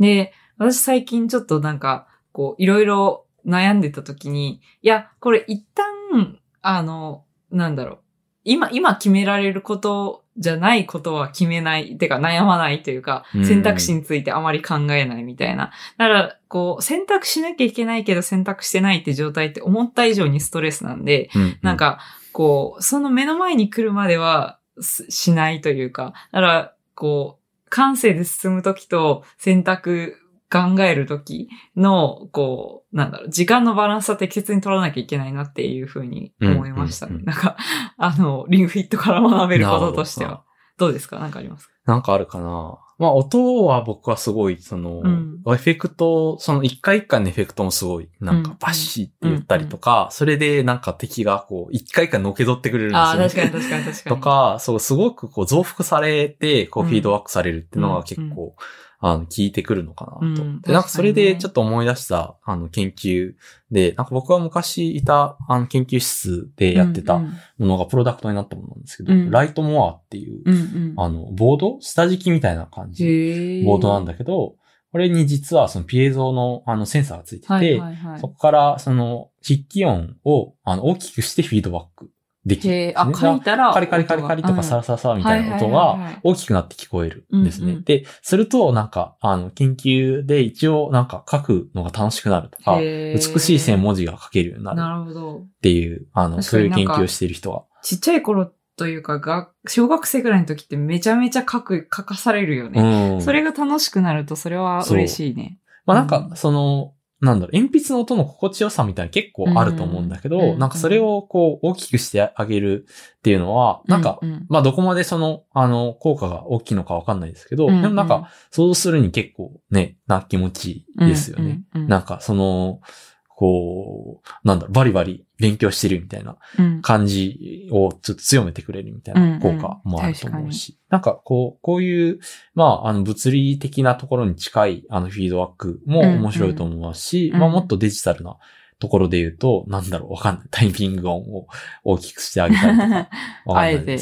[0.00, 7.98] で、私最近ちょっとなんか、こう、いろいろ悩んでた時に、いや、これ一旦、あの、なんだろう、
[8.42, 13.44] 今、今決められることじゃないことは決めない、てか悩まないというかう、ん。
[13.44, 15.72] 選択肢についてあまり考えないみたいな。
[15.98, 21.98] だから、こう、選択しなきゃいけないけど選択してないって状態って思った以上にストレスなんで、うんなん、か、
[22.32, 30.16] こう、その目の前に来るまではすしないというか、だから、こう、感性で進むときと選択
[30.52, 37.12] 考えるときの、こう、なんだろう、時間のバランスは適切に取らなきゃいけないなっていうふうに思いましたね。
[37.12, 37.26] うんうんうん。
[37.26, 37.56] なんか、
[37.96, 40.44] あの、リングフィットから学べることとしては。
[40.76, 41.18] どうですか？
[41.18, 41.74] なんかありますか？
[41.86, 42.78] なんかあるかな。
[42.98, 45.42] まあ音は僕はすごい、その、うん。
[45.46, 48.42] エフェクト、その一回一回のエフェクトもすごい、なんうん。
[48.42, 53.24] かバシって言ったりとか、それでなんか敵がこう、一回一回のけ取ってくれるんですよ、ね。
[53.24, 54.16] ああ、確かに確かに確かに。
[54.16, 56.88] とか、そう、すごくこう増幅されて、こううん。
[56.90, 58.30] フィードバックされるっていうのが結うん。
[58.30, 58.54] 構、
[59.02, 60.42] あの、効いてくるのかなと。
[60.42, 63.34] うんで、なんかそれでちょっと思い出した、あの、研究
[63.70, 70.94] で、なんか僕は昔いた、あの、研究室でやってたうんものがプロダクトになったものなんですけど、うんライトモアっていう、うんうん。
[70.98, 73.06] あの、ボード下敷きみたいな感じ。
[73.06, 74.56] へボードなんだだけど、
[74.92, 78.28] これに実はそのピエゾのあのセンサーがついてて、はいはいはいそ。
[78.28, 82.10] こからその筆記音をあの大きくしてフィードバック
[82.46, 83.72] できるね、あ、書いたら。
[83.72, 87.78] カリカリカリカリとかサラサラサラみたいな音が大きくなって聞こえるんですね。
[87.84, 95.38] で、するとなんか、あの、研究で一応なんか書くのが楽しくなるとか、美しい線文字が書けるようになるなるほど。
[95.40, 97.62] っていう、あの、確そういう研究をしている人が。
[97.82, 102.80] ちっちゃい頃というか、が、小学生ぐらいの時ってめちゃめちゃ書く、書かされるよね。
[103.14, 103.22] うん。
[103.22, 105.58] それが楽しくなると、それは嬉しいね。
[105.84, 112.86] まあなんかう、んその、なんだろう、鉛筆の音の心地よさみたいな結構あると思うんだけど、うんなんかそれをこう大きくしてあげる
[113.18, 114.30] っていうのは、なんか、うん。
[114.30, 117.82] うんまあどこまでその、あの、効果が大きいのかわかんないですけど、うんうん。
[117.82, 121.62] でもなんか、想像するに結構ね、な気持ちいいですよね。
[121.74, 121.88] うんうんうん。
[121.88, 122.80] なんかその、
[123.28, 126.82] こう、なんだろう、バリバリ勉強してるみたいなうん。
[126.82, 132.20] 感じをちょっと強めてくれるみたいな効果もあると思うし、なんかこう、こういう、
[132.54, 137.40] まあ、あの、物理的なところに近い、あの、フィードバックも面白いと思いますし、うん。
[137.40, 138.36] まあ、もっとデジタルな
[138.78, 140.46] ところで言うと、なんだろう、わかんない。
[140.50, 141.48] タイピング音を
[141.84, 143.08] 大きくしてあげたりとか、 わか
[143.52, 143.98] んなあえて。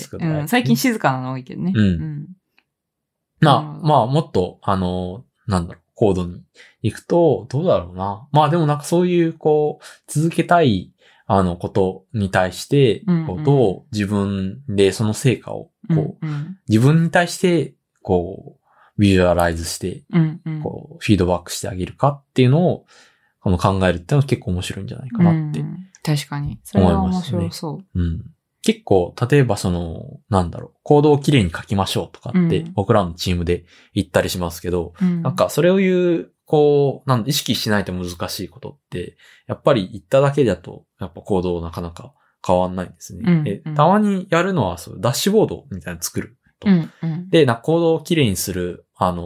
[0.47, 1.73] 最近静かなの多いけどね。
[1.75, 2.29] うん。
[3.41, 6.43] なまあ、もっと、あの、なんだろう、コードに
[6.83, 8.29] 行くと、どうだろうな。
[8.31, 10.93] まあでもなんかそういう、こう、続けたい、
[11.31, 16.27] あの、ことに対して、こうどう自分でその成果を、こう、
[16.69, 20.05] 自分に対して、こう、ビジュアライズして。
[20.63, 22.87] こう、フィードバックしてあげるかっていうのを、
[23.41, 25.61] この考えるっていうのは結構面白いんじゃないかなって。
[25.61, 26.59] うん確かに。
[26.65, 28.01] それは面白そう。
[28.01, 28.25] うん。
[28.63, 43.23] 結構、例えばその、なんだろう、コードをきれいに書きましょうとかって、うん僕らのチームで言ったりしますけど、うんなん、かそれを言う、こう、なん意識しないと難しいことって、やっぱり言っただけだと、やっぱ行動なかなか変わんないんですね。
[43.27, 46.71] うんでうんたまにやるのは、そう、ダッシュボードみたいなの作ると。
[46.71, 47.29] うんうん。
[47.29, 49.23] で、な、コードをきれいにする、あの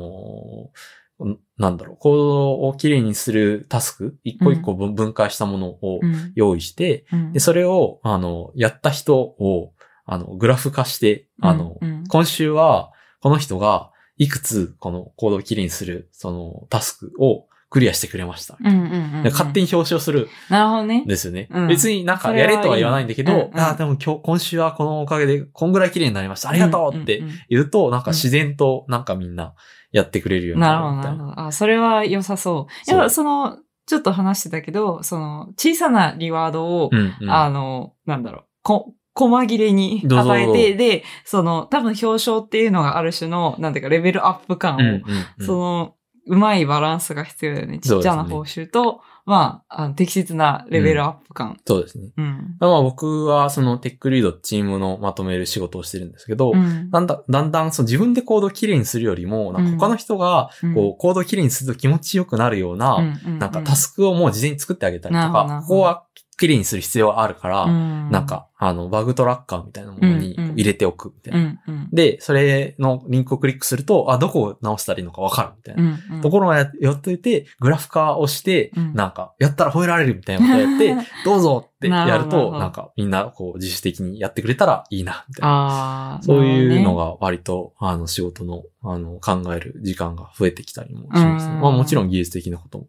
[1.21, 9.75] ーんなんだろう、コードをきれいにするタスク、一個一個分分解したものをうん用意して、うんで、それを、あの、やった人を、
[10.07, 13.92] あの、グラフ化して、あの、うんうん今週は、この人が、
[14.23, 18.57] いくつ、このコードをきれいにする、その、タスクをクリアしてくれました。
[18.61, 21.07] うんうんうんうんで勝手に表彰するなるほどねん。
[21.07, 21.49] ですよね。
[21.51, 26.51] うん別になんかやれとは言わないんだけど、うんうんああ、でも今日、今週はこのおかげで、こんぐらい綺麗になりました。
[26.51, 29.55] ありがとうって言うと、なんか自然と、なんかみんな
[29.91, 31.19] やってくれるようになるほど、なるみたいな。
[31.19, 31.47] なるほど。
[31.49, 32.85] あ、それは良さそう。
[32.85, 44.95] そうやっぱその、ちょっと話してたけど、その、小さなリワードを、うんうんあの、なんだろう、こ、細切れに与えて、で、その、多分表彰っていうのがある種の、なんていうか、レベルアップ感を、うんうん
[45.39, 45.95] うんその、
[46.27, 47.79] うまいバランスが必要だよね。
[47.81, 51.57] ちっちゃな報酬と、まあ、あの適切なレベルアップ感。
[51.67, 52.11] そうですね。
[52.17, 52.57] うん。
[52.61, 66.05] まあ僕はそのテックリードチームのまとめる仕事をしてるんですけど、うんなんだ、だんだんその自分でコードをきれいにするよりも、なんか他の人がうんこうコードをきれいにすると気持ちよくなるような、うんなんかタスクをもう事前に作ってあげたりとか、ここは
[66.43, 71.39] きれいにする必要はあるから、うんなん、か、あの、バグトラッカーみたいなものに入れておくみたいな。
[71.39, 71.89] うんうん。
[71.93, 75.83] で、それのリンクをクリックすると、あ、どこを直したらいいのかわかるみたいな。
[75.83, 86.19] うんうんところがややっといて、グラフ化をして、うんなんか、やったら褒められるみたいなことをやって、 どうぞってやると、なんか、みんな、こう、自主的にやってくれたらいいな、みたいな。
[86.23, 91.55] そういうのが、が割と、あの、仕事の、あの、考える時間が増えてきたりもしますね。
[91.55, 92.89] うんまあもちろん技術的なことも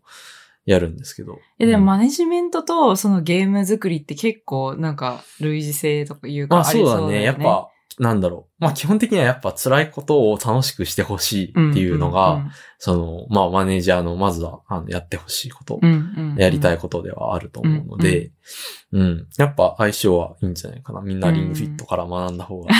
[0.65, 1.39] やるんですけど。
[1.59, 7.01] え、でもうんマネジメントとそのゲーム作りって結構なんか類似性とかいうかまあありそうだよね。
[7.01, 7.23] そうだね。
[7.23, 8.63] やっぱ、なんだろう。
[8.63, 12.45] まあ基本的にはやっぱ辛いことを楽しくしてほしいっていうのが、
[12.77, 18.31] その、まあマネージャーのまずは、あの、やってほしいこと、うんうんうん、やりたいことではあると思うので、
[18.91, 21.01] うん、やっぱ相性はいいんじゃないかな。
[21.01, 22.71] みんなリングフィットから学んだ方が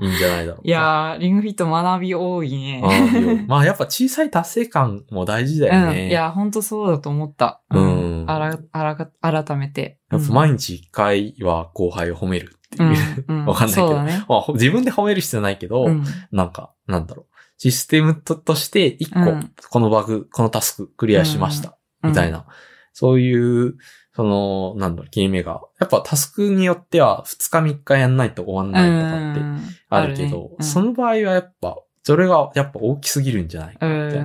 [0.00, 0.62] いいんじゃないだろうか。
[0.64, 2.82] いやー、リングフィット学び多いね。
[2.82, 6.04] 学まあやっぱ小さい達成感も大事だよね。
[6.04, 6.08] うん。
[6.08, 7.62] いや、ほんとそうだと思った。
[7.70, 9.98] うんあら、あら、改めて。
[10.10, 13.24] やっぱ毎日一回は後輩を褒めるっていう。
[13.28, 14.24] うんうん わかんないけどね。
[14.28, 16.04] まあほ自分で褒める必要ないけど、うん。
[16.32, 17.34] なんか、なんだろう。
[17.58, 21.76] システムととして一個うん、このバグ、このタスククリアしました。
[22.02, 22.44] みたいな。
[22.92, 23.76] そういう、
[24.14, 25.60] その、なんだろう、切り目が。
[25.78, 28.72] やっぱタスクによっては2日3日やんないと終わんうん。
[28.72, 34.24] ないとかってうんあるけど、その場合はやっぱ、それがやっぱ大きすぎるんじゃないかみたいな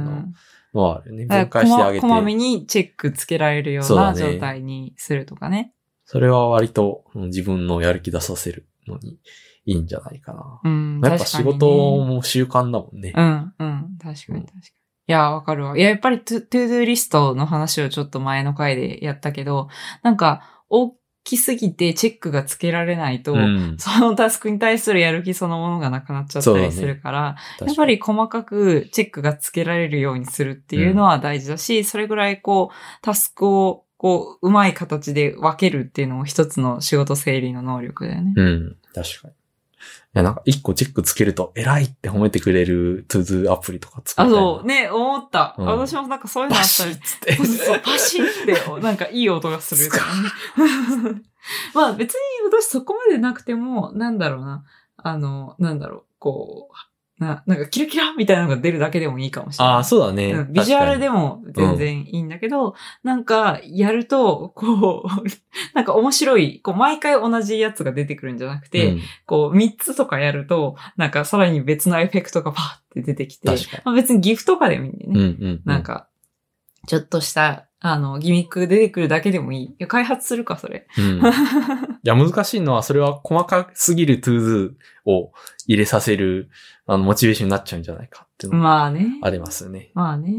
[0.73, 1.25] のはあるよね。
[1.25, 2.05] 分解してあげて。
[2.05, 5.73] まこまめにチェックつけられるような状態にするとかね。
[6.11, 9.17] それは割とうん自分のやる気出させるのに
[9.63, 10.59] いいんじゃないかな。
[10.61, 10.99] うん。
[11.01, 11.65] やっぱ仕事
[12.03, 13.13] も習慣だもんね。
[13.15, 13.97] うん、うん。
[13.97, 14.41] 確かに確かに。
[15.07, 15.77] いや、わかるわ。
[15.77, 19.69] いや、やっぱり To、ToDo リストの話をちょっと前の回でやったけど、
[20.03, 20.93] なんか、大
[21.23, 23.77] きすぎてチェックがつけられないと、うん。
[23.79, 38.33] そのタスクに対するやる気そのものがなくなっちゃったりするから、やっぱり細かくチェックがつけられるようにするっていうのは大事だし、それぐらいこう、タスクをこう、うまい形で分けるっていうのも一つの仕事整理の能力だよね。
[38.35, 38.77] うん。
[38.95, 39.33] 確かに。
[39.33, 39.35] い
[40.13, 44.47] や、なんか一個チェックつけると偉いって褒めてくれるトゥードゥアプリとか作あ、りたいな。
[44.55, 45.53] そう、ね、思った。
[45.55, 47.79] うん私もなんかそういうのあバったりシッつって。
[47.83, 49.87] パシンって、なんかいい音がする。
[51.75, 52.19] まあ別に
[52.51, 54.63] 私そこまでなくても、なんだろうな。
[54.97, 56.90] あの、なんだろう、こう、
[57.21, 59.73] な、なんかキラキラみたいなのが出るだけでもいいかもしれない。
[59.75, 60.31] ああ、そうだね。
[60.31, 61.21] うんビジュアルでも。
[61.21, 65.07] も全然いいんだけど、なんかやると、こう、
[65.75, 73.49] なんか面白い、こう毎回同じやつが出てくるんじゃなくて、こう3つとかやると、なんかさらに別のエフェクトがパーって出てきて、
[73.85, 75.37] まあ、別に GIF とかでもいいんだようん、ね。
[75.39, 75.61] うん、うん。
[75.63, 76.07] なんか、
[76.87, 79.63] ちょっとした、あの、ギミック出てくるだけでもいい。
[79.65, 80.87] いや開発するか、それ。
[80.97, 81.19] うん。
[81.19, 81.21] い
[82.03, 84.71] や、難しいのは、それは細かすぎる ToDo
[85.05, 85.31] を
[85.65, 86.49] 入れさせる、
[86.91, 89.17] あの、モチベーションになっちゃうんじゃないかっていうのがまあね。
[89.23, 89.91] ありますよね。
[89.93, 90.33] まあね。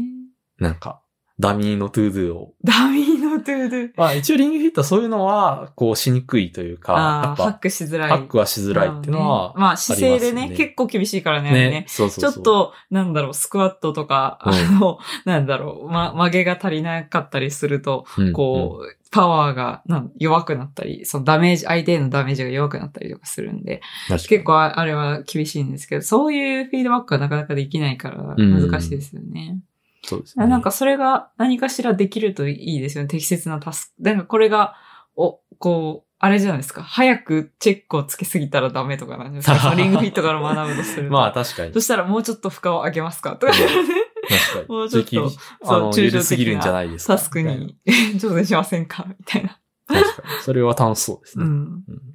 [0.59, 1.01] なんか、
[1.43, 2.53] ダミーの ToDo を。
[2.63, 3.91] ダミーの ToDo。
[3.97, 8.09] まあ、一応リングフィットはそういうのは、こう、しにくいというか、あやあ、ハッっぱ、クしづらい。
[8.09, 11.51] ハックはしづらいっていうのは、まあねまあ姿勢でね結構厳しいからね。
[11.51, 12.33] ねそうそうそう。
[12.33, 29.59] ちょっ、と、なんだろう、スクワットとか、うんあの、なんだろう、ま、曲げが足りなかったりすると、うんこう、パワーがなん弱くなったり、そのダメージ、相手へのダメージが弱くなったりとかするんで、結構ああれは厳しいんですけど、そういうフィードバックはなかなかできないからうん難しいですよね。
[30.03, 30.47] そうですね。
[30.47, 33.07] なんかそれが何かしらできるといいですよね。
[33.07, 34.03] 適切なタスク。
[34.03, 34.75] なんかこれが、
[35.15, 36.83] お、こう、あれじゃないですか。
[36.83, 39.73] 早くチェックをつけすぎたらダメとかなんですか。
[39.75, 41.11] リングフィットから学ぶとすると。
[41.13, 41.73] まあ、確かに。
[41.73, 44.67] そしたらもうちょっと負荷を上げますかとか、 確かに。
[44.69, 47.15] もうちょっとそう抽象すぎるんじゃないですか。
[47.15, 49.05] タスクに挑戦しませんか？
[49.07, 49.59] みたいな。
[49.89, 50.01] な。
[50.01, 50.43] 確かに。
[50.43, 51.45] それは楽しそうですね。
[51.45, 51.51] うん。
[51.51, 52.12] うん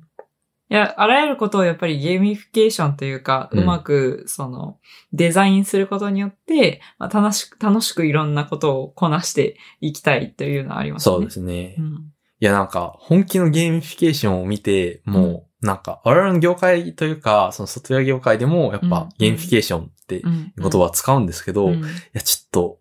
[0.70, 4.78] いや、あらゆることをやっぱりゲーミフィケーションというか、うんうまく、その、
[5.12, 11.14] デザインすることによって、まあ、楽しく、楽しくいろんなことをこなしていきたいというのはありますね。
[11.16, 11.74] そうですね。
[11.74, 12.12] いうん。
[12.40, 20.52] や、なんか、本気のゲーミフィケーションを見て、もう、なんか、我々の業界というか、そのソフトウェア業界でも、やっうんぱ、ゲーミフィケーションってうん。
[20.58, 22.78] 言葉は使うんですけど、いうんや、ちょっと、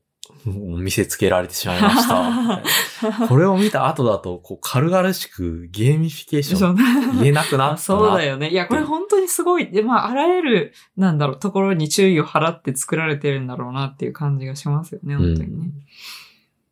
[0.48, 2.64] 見せつけられてしまいました。
[3.28, 8.50] これを見た後だと、こう、軽々しくゲーミフィケーション言えなくなったそうだよね。
[8.50, 9.72] いや、これ本当にすごい。
[9.72, 15.72] で、まあ、あらゆる、なんだろう、ところに注意を払って作られてるんだろうなっていう感じがしますよね、本当にね。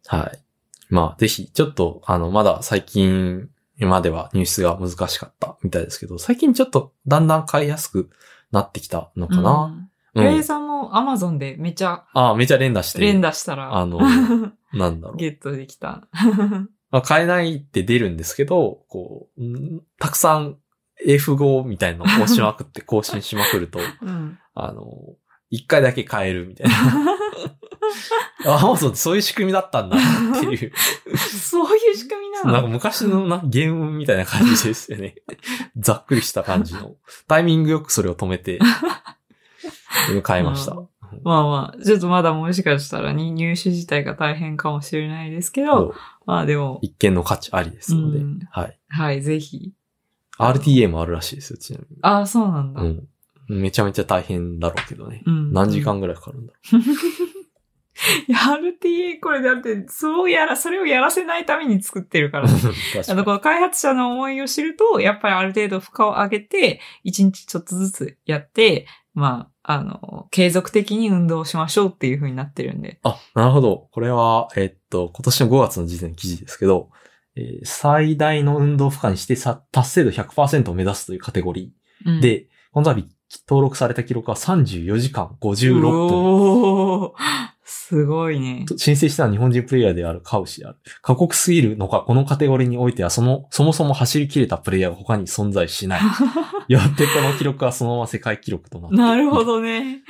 [0.07, 0.39] はい。
[0.89, 8.09] まあ、ぜひ、ちょっと、あの、まだ最近までは入手が難しかったみたいですけど、最近ちょっとだんだん買いやすく
[8.51, 9.65] なってきたのかな。
[9.65, 9.89] うん。
[10.15, 10.23] うん。
[10.23, 13.01] レイさんもアマゾンでめちゃああ、めちゃ連打して。
[13.01, 13.99] 連打したら、あの
[14.73, 15.17] なんだろう。
[15.17, 16.07] ゲットできた。
[16.91, 20.57] まあ、買えないって出るんですけど、こう、んたくさん
[21.05, 24.39] F5 みたいなのを押しまくって 更新しまくると、うん。
[24.53, 24.85] あの、
[25.49, 26.75] 一回だけ買えるみたいな。
[28.47, 30.71] アマゾンってそういう仕組みだったんだっていう。
[31.17, 32.51] そういう仕組みなの？
[32.53, 35.15] なんか昔のなゲームみたいな感じですよね。
[35.77, 36.95] ざっくりした感じの。
[37.27, 38.59] タイミングよくそれを止めて、
[40.23, 40.73] 買いました。
[40.73, 40.87] う ん
[41.23, 45.93] まあまあ、ちょっとまだもしかしたらに入手自体が大変かもしれないですけそど、う
[46.25, 48.79] まあでも、一見の価値ありですので、うんはい。
[48.89, 49.71] はい、ぜひ。
[50.37, 51.97] RTA もあるらしいですよ、ちなみに。
[52.01, 52.81] ああ、そうなんだ。
[52.81, 53.07] うん。
[53.47, 55.23] めちゃめちゃ大変だろうけどね。
[55.25, 56.79] うん何時間ぐらいかかるんだろ
[58.27, 62.49] いや、 RTA これだって、そうやら、それをやらせないために作ってるから。
[63.07, 72.99] あの、この開発者の思いを知ると、やっぱりある程度負荷を上げて、一日ちょっとずつやって、まあ、あの、継続的に運動をしましょうっていう風になってるんで。
[73.01, 73.87] あ、なるほど。
[73.91, 76.89] これは、えっと、今年の5月の時点の記事ですけど、
[77.35, 81.73] えー最大の運動負荷にしてさ達成度100%を目指すというカテゴリ
[82.05, 83.09] うんー。、で、この度
[83.47, 87.11] 登録された記録は34時間56分。
[87.87, 88.65] すごいね。
[88.77, 90.77] 申請したのは日本人プレイヤーであるカウシである。
[91.03, 96.01] 過酷すぎるのか、このカテゴリーにおいては、その、そもそも走り切れたプレイヤーが他に存在しない。
[96.67, 99.43] よってこの記録はそのまま世界記録となったなるほ。
[99.43, 100.01] どね。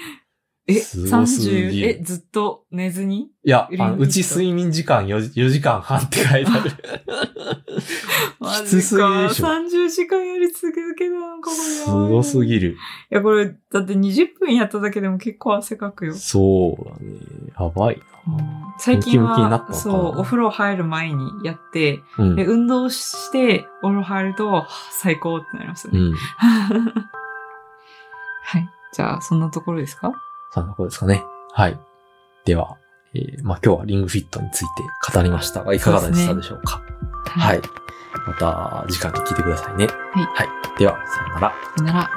[0.68, 3.30] え、すごすぎ30、るえ、ずっと寝ずに？
[3.44, 6.72] いや、うち睡眠時間 4, 4時間半って書いてある。
[8.40, 11.64] マきつすぎでしょ30時間やり続けたのか、これ。
[11.64, 12.72] すごすぎる。
[12.72, 12.76] い
[13.12, 16.16] や、これ、だって20分やっただけでも結構汗かくよ。
[16.16, 17.20] そうだね。
[17.60, 18.02] やばい
[19.50, 22.26] なったのかなは、そう、お風呂入る前にやって、な。
[22.26, 22.36] うん。
[22.36, 26.00] で、運動して、お風呂入ると、はあ最高ってなりますよね。
[26.00, 26.16] うん。
[28.44, 28.68] はい。
[28.94, 30.12] じゃあ、そんなところですか？
[30.56, 31.22] そんなことですかね。
[31.52, 31.78] はい。
[32.46, 32.78] では、
[33.14, 36.82] えーまあ今日はリングフィットについて語りましたが、いかがでしたでしょうか？
[37.26, 37.62] はい。
[38.26, 39.88] また次回に聞いてくださいね。
[39.88, 40.80] はいはい。
[40.80, 41.54] では、さようなら。
[41.78, 42.10] さよなら。